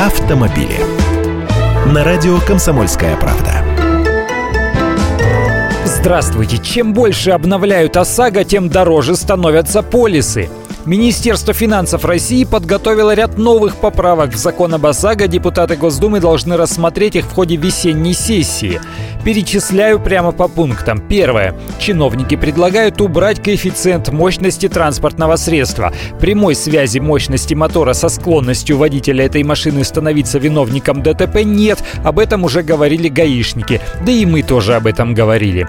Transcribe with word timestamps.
автомобили. 0.00 0.78
На 1.92 2.04
радио 2.04 2.38
«Комсомольская 2.46 3.16
правда». 3.16 3.64
Здравствуйте! 5.84 6.58
Чем 6.58 6.92
больше 6.94 7.32
обновляют 7.32 7.96
ОСАГО, 7.96 8.44
тем 8.44 8.68
дороже 8.68 9.16
становятся 9.16 9.82
полисы. 9.82 10.48
Министерство 10.88 11.52
финансов 11.52 12.06
России 12.06 12.44
подготовило 12.44 13.12
ряд 13.14 13.36
новых 13.36 13.76
поправок 13.76 14.32
в 14.32 14.38
закон 14.38 14.72
об 14.72 14.86
ОСАГО. 14.86 15.28
Депутаты 15.28 15.76
Госдумы 15.76 16.18
должны 16.18 16.56
рассмотреть 16.56 17.14
их 17.14 17.26
в 17.26 17.34
ходе 17.34 17.56
весенней 17.56 18.14
сессии. 18.14 18.80
Перечисляю 19.22 20.00
прямо 20.00 20.32
по 20.32 20.48
пунктам. 20.48 21.06
Первое. 21.06 21.54
Чиновники 21.78 22.36
предлагают 22.36 23.02
убрать 23.02 23.42
коэффициент 23.42 24.08
мощности 24.08 24.66
транспортного 24.66 25.36
средства. 25.36 25.92
Прямой 26.20 26.54
связи 26.54 27.00
мощности 27.00 27.52
мотора 27.52 27.92
со 27.92 28.08
склонностью 28.08 28.78
водителя 28.78 29.26
этой 29.26 29.42
машины 29.42 29.84
становиться 29.84 30.38
виновником 30.38 31.02
ДТП 31.02 31.42
нет. 31.44 31.84
Об 32.02 32.18
этом 32.18 32.44
уже 32.44 32.62
говорили 32.62 33.08
гаишники. 33.08 33.82
Да 34.06 34.10
и 34.10 34.24
мы 34.24 34.42
тоже 34.42 34.74
об 34.74 34.86
этом 34.86 35.12
говорили. 35.12 35.66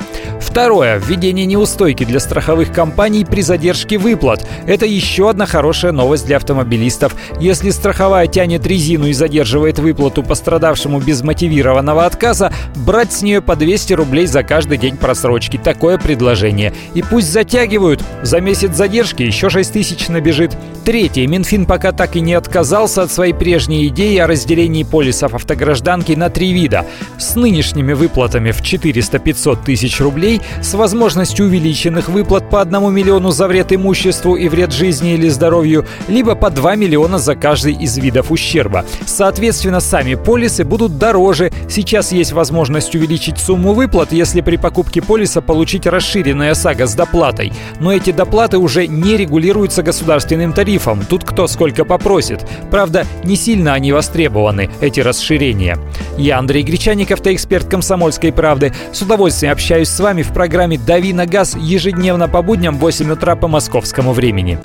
Второе. 0.49 0.97
Введение 0.97 1.45
неустойки 1.45 2.03
для 2.03 2.19
страховых 2.19 2.73
компаний 2.73 3.23
при 3.23 3.41
задержке 3.41 3.99
выплат. 3.99 4.47
Это 4.65 4.87
еще 4.87 5.29
одна 5.29 5.45
хорошая 5.45 5.91
новость 5.91 6.25
для 6.25 6.37
автомобилистов. 6.37 7.15
Если 7.39 7.69
страховая 7.69 8.25
тянет 8.25 8.65
резину 8.65 9.05
и 9.05 9.13
задерживает 9.13 9.77
выплату 9.77 10.23
пострадавшему 10.23 11.01
без 11.01 11.21
мотивированного 11.21 12.03
отказа, 12.03 12.51
брать 12.75 13.13
с 13.13 13.21
нее 13.21 13.41
по 13.41 13.55
200 13.55 13.93
рублей 13.93 14.25
за 14.25 14.41
каждый 14.41 14.79
день 14.79 14.97
просрочки. 14.97 15.57
Такое 15.63 15.99
предложение. 15.99 16.73
И 16.95 17.03
пусть 17.03 17.31
затягивают. 17.31 18.03
За 18.23 18.41
месяц 18.41 18.75
задержки 18.75 19.21
еще 19.21 19.51
6 19.51 19.71
тысяч 19.71 20.07
набежит. 20.07 20.57
Третье. 20.83 21.27
Минфин 21.27 21.67
пока 21.67 21.91
так 21.91 22.15
и 22.15 22.21
не 22.21 22.33
отказался 22.33 23.03
от 23.03 23.11
своей 23.11 23.33
прежней 23.33 23.87
идеи 23.87 24.17
о 24.17 24.25
разделении 24.25 24.81
полисов 24.81 25.35
автогражданки 25.35 26.13
на 26.13 26.31
три 26.31 26.53
вида. 26.53 26.87
С 27.19 27.35
нынешними 27.35 27.93
выплатами 27.93 28.49
в 28.49 28.61
400-500 28.61 29.59
тысяч 29.63 30.01
рублей, 30.01 30.38
с 30.61 30.73
возможностью 30.73 31.45
увеличенных 31.45 32.09
выплат 32.09 32.49
по 32.49 32.61
1 32.61 32.93
миллиону 32.93 33.31
за 33.31 33.47
вред 33.47 33.71
имуществу 33.73 34.35
и 34.35 34.49
вред 34.49 34.71
жизни 34.71 35.13
или 35.13 35.29
здоровью, 35.29 35.85
либо 36.07 36.35
по 36.35 36.49
2 36.49 36.75
миллиона 36.75 37.17
за 37.17 37.35
каждый 37.35 37.73
из 37.73 37.97
видов 37.97 38.31
ущерба. 38.31 38.85
Соответственно, 39.05 39.79
сами 39.79 40.15
полисы 40.15 40.63
будут 40.63 40.97
дороже. 40.97 41.51
Сейчас 41.67 42.11
есть 42.11 42.31
возможность 42.31 42.93
увеличить 42.95 43.37
сумму 43.37 43.73
выплат, 43.73 44.11
если 44.11 44.41
при 44.41 44.57
покупке 44.57 45.01
полиса 45.01 45.41
получить 45.41 45.85
расширенная 45.85 46.51
ОСАГО 46.51 46.87
с 46.87 46.93
доплатой. 46.93 47.53
Но 47.79 47.93
эти 47.93 48.11
доплаты 48.11 48.57
уже 48.57 48.87
не 48.87 49.17
регулируются 49.17 49.83
государственным 49.83 50.53
тарифом. 50.53 51.05
Тут 51.07 51.23
кто 51.23 51.47
сколько 51.47 51.85
попросит. 51.85 52.45
Правда, 52.71 53.05
не 53.23 53.35
сильно 53.35 53.73
они 53.73 53.91
востребованы, 53.91 54.69
эти 54.81 54.99
расширения. 54.99 55.77
Я 56.17 56.37
Андрей 56.37 56.63
Гречаников, 56.63 57.19
эксперт 57.25 57.67
«Комсомольской 57.67 58.31
правды». 58.31 58.73
С 58.91 59.01
удовольствием 59.01 59.53
общаюсь 59.53 59.89
с 59.89 59.99
вами 59.99 60.21
в 60.29 60.33
программе 60.33 60.77
«Дави 60.77 61.11
на 61.11 61.25
газ» 61.25 61.55
ежедневно 61.55 62.27
по 62.27 62.41
будням 62.41 62.77
в 62.77 62.79
8 62.79 63.11
утра 63.11 63.35
по 63.35 63.47
московскому 63.47 64.13
времени. 64.13 64.59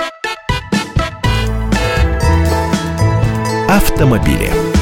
Автомобили. 3.69 4.74